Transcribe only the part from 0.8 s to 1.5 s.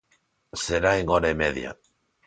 en hora e